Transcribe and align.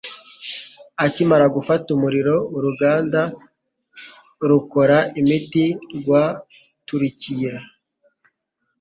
Akimara 1.05 1.45
gufata 1.55 1.87
umuriro, 1.95 2.35
uruganda 2.57 3.21
rukora 4.49 4.97
imiti 5.21 5.65
rwaturikiye. 5.97 7.51